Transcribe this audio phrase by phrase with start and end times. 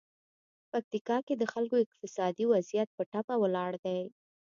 [0.71, 3.99] پکتیکا کې د خلکو اقتصادي وضعیت په ټپه ولاړ دی.